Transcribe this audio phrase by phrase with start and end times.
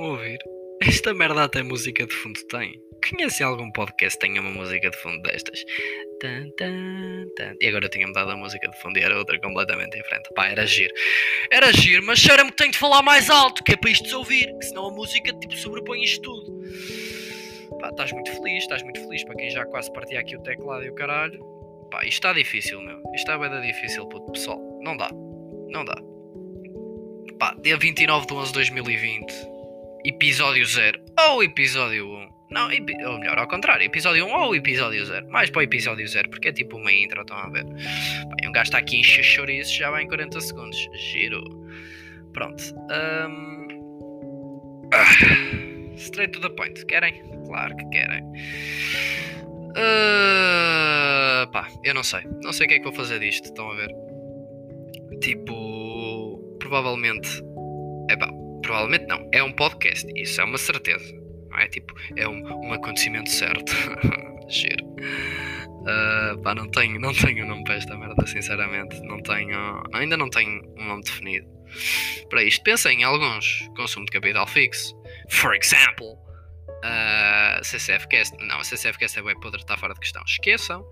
[0.00, 0.38] ouvir?
[0.82, 2.80] Esta merda até música de fundo tem.
[3.08, 5.64] Conhecem algum podcast que tenha uma música de fundo destas?
[6.20, 7.54] Tan, tan, tan.
[7.60, 10.28] E agora tinha mudado a música de fundo e era outra completamente diferente.
[10.34, 10.92] Pá, era giro.
[11.50, 14.56] Era giro, mas cheira-me que tenho de falar mais alto, que é para isto ouvir,
[14.58, 16.60] que senão a música tipo sobrepõe isto tudo.
[17.78, 20.84] Pá, estás muito feliz, estás muito feliz para quem já quase partia aqui o teclado
[20.84, 21.42] e o caralho.
[21.90, 22.96] Pá, isto está difícil, meu.
[23.14, 24.60] Isto está bem difícil, puto, pessoal.
[24.82, 25.10] Não dá.
[25.68, 25.96] Não dá.
[27.38, 29.53] Pá, dia 29 de 11 de 2020,
[30.04, 31.00] episódio 0
[31.30, 32.34] ou episódio 1.
[32.50, 35.28] Não, ou melhor, ao contrário, episódio 1 ou episódio 0.
[35.30, 37.64] Mais para o episódio 0, porque é tipo uma intro, estão a ver?
[38.42, 40.78] E um gajo está aqui em chachorizo já vai em 40 segundos.
[40.94, 41.42] Giro.
[42.32, 42.62] Pronto.
[42.90, 43.68] Ahm,
[44.92, 46.84] ah, Straight to the point.
[46.86, 47.22] Querem?
[47.46, 48.22] Claro que querem.
[49.76, 52.20] Ah, pá, eu não sei.
[52.42, 53.46] Não sei o que é que vou fazer disto.
[53.46, 53.90] Estão a ver?
[55.20, 57.42] Tipo, provavelmente.
[58.10, 58.28] É pá,
[58.64, 59.28] provavelmente não.
[59.32, 60.10] É um podcast.
[60.16, 61.12] Isso é uma certeza.
[61.50, 63.72] Não é tipo, é um, um acontecimento certo.
[64.48, 64.84] Giro.
[65.86, 69.00] Ah, pá, não tenho, não tenho nome para esta merda, sinceramente.
[69.02, 69.82] Não tenho.
[69.92, 71.46] Ainda não tenho um nome definido.
[72.30, 73.68] Para isto, pensem em alguns.
[73.76, 74.94] Consumo de capital fixo.
[75.28, 76.18] For example.
[76.84, 80.22] Uh, CCFcast, não, a CCFcast é bem podre, está fora de questão.
[80.26, 80.84] Esqueçam.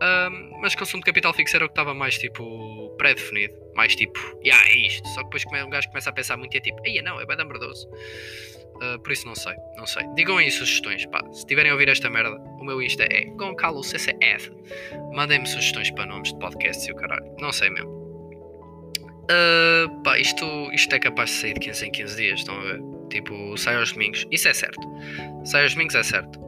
[0.00, 3.54] Ahm, mas consumo de capital fixo era o que estava mais tipo pré-definido.
[3.74, 5.06] Mais tipo, yeah, é isto.
[5.08, 7.26] Só que depois um gajo começa a pensar muito e é tipo, eia não, é
[7.26, 7.88] bem merdoso.
[8.80, 10.04] Ah, por isso não sei, não sei.
[10.14, 11.20] Digam aí sugestões, pá.
[11.32, 14.50] Se tiverem a ouvir esta merda, o meu Insta é Goncalo CCF.
[15.12, 17.24] Mandem-me sugestões para nomes de podcasts e o caralho.
[17.38, 18.04] Não sei mesmo.
[19.30, 22.62] Ah, pá, isto, isto é capaz de sair de 15 em 15 dias, estão a
[22.62, 22.80] ver?
[23.10, 24.26] Tipo, sai aos domingos.
[24.30, 24.82] Isso é certo.
[25.44, 26.40] Sai aos domingos é certo.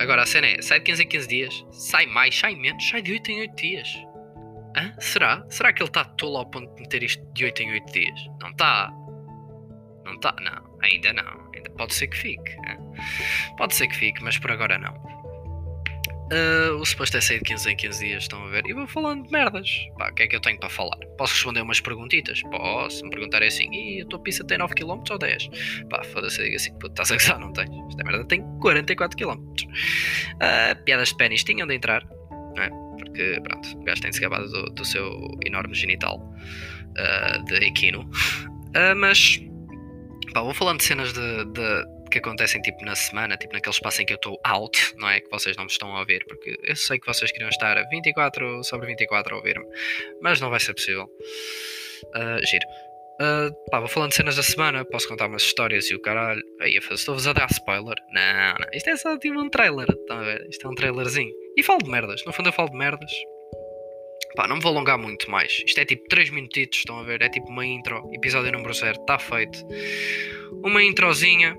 [0.00, 3.00] Agora a cena é, sai de 15 em 15 dias, sai mais, sai menos, sai
[3.00, 3.88] de 8 em 8 dias.
[4.76, 4.92] Hã?
[4.98, 5.44] Será?
[5.48, 8.20] Será que ele está tolo ao ponto de meter isto de 8 em 8 dias?
[8.40, 8.90] Não está.
[10.04, 10.78] Não está, não.
[10.82, 11.50] Ainda não.
[11.54, 12.56] Ainda pode ser que fique.
[12.66, 12.76] hã?
[13.56, 14.94] Pode ser que fique, mas por agora não.
[16.32, 18.64] Ah, o suposto é sair de 15 em 15 dias, estão a ver?
[18.66, 19.68] E vou falando de merdas.
[19.98, 20.96] Pá, o que é que eu tenho para falar?
[21.18, 22.42] Posso responder umas perguntitas?
[22.42, 23.04] Posso.
[23.04, 25.50] Me perguntarem assim, e a tua pista tem 9 km ou 10?
[25.90, 27.68] Pá, foda-se, eu digo assim, puto, estás a gozar, não tens.
[27.88, 29.38] Esta merda tem 44 km.
[30.40, 32.04] Ah, piadas de pênis tinham de entrar,
[32.56, 32.70] não é?
[32.98, 36.20] Porque, pronto, o gajo tem-se gabado do, do seu enorme genital
[36.96, 38.08] ah, de equino.
[38.74, 39.40] Ah, mas,
[40.32, 44.00] pá, vou falando de cenas de, de- que acontecem tipo na semana, tipo naquele espaço
[44.00, 45.20] em que eu estou out, não é?
[45.20, 48.62] Que vocês não me estão a ouvir, porque eu sei que vocês queriam estar 24
[48.62, 49.66] sobre 24 a ouvir-me,
[50.22, 51.08] mas não vai ser possível.
[52.14, 52.66] Ah, giro.
[53.20, 56.42] Ah, pá, vou falando de cenas da semana, posso contar umas histórias e o caralho.
[56.60, 57.96] Aí, estou-vos a dar spoiler?
[58.12, 60.46] Não, não, isto é só tipo um trailer, estão a ver?
[60.48, 61.32] Isto é um trailerzinho.
[61.56, 63.10] E falo de merdas, no fundo eu falo de merdas.
[64.36, 65.62] Pá, não me vou alongar muito mais.
[65.64, 67.22] Isto é tipo 3 minutitos, estão a ver?
[67.22, 69.64] É tipo uma intro, episódio número 0, está feito.
[70.64, 71.56] Uma introzinha.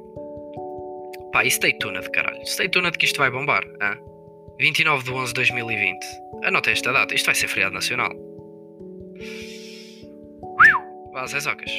[1.35, 2.45] Pá, e stay tuned, caralho.
[2.45, 3.61] Stay tuned que isto vai bombar.
[3.81, 3.97] hã?
[4.57, 5.99] 29 de 11 de 2020.
[6.45, 8.13] Anotem esta data, isto vai ser feriado nacional.
[11.11, 11.71] Vá, Zezocas.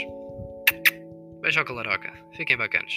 [1.40, 2.12] Beijoca laroca.
[2.36, 2.92] Fiquem bacanas.